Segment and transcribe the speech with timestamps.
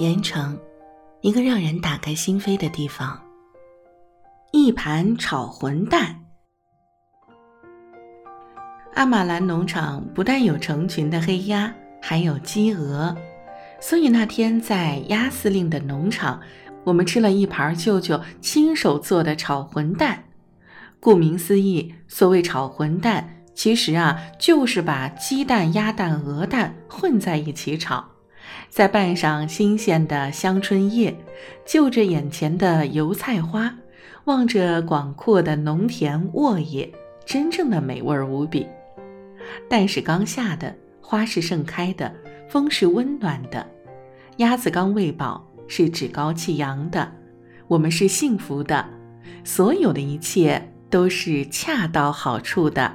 [0.00, 0.58] 盐城，
[1.20, 3.20] 一个让人打开心扉的地方。
[4.50, 6.18] 一盘炒混蛋。
[8.94, 13.14] 阿玛兰农场不但有成群的黑鸭，还有鸡鹅，
[13.78, 16.40] 所以那天在鸭司令的农场，
[16.82, 20.24] 我们吃了一盘舅舅亲手做的炒混蛋。
[20.98, 23.42] 顾名思义，所谓炒混蛋。
[23.54, 28.02] 其实啊，就是把鸡蛋、鸭蛋、鹅蛋混在一起炒，
[28.68, 31.16] 再拌上新鲜的香椿叶，
[31.66, 33.74] 就着眼前的油菜花，
[34.24, 36.92] 望着广阔的农田沃野，
[37.24, 38.66] 真正的美味无比。
[39.68, 42.14] 蛋是刚下的，花是盛开的，
[42.48, 43.66] 风是温暖的，
[44.36, 47.10] 鸭子刚喂饱，是趾高气扬的，
[47.66, 48.86] 我们是幸福的，
[49.44, 52.94] 所有的一切都是恰到好处的。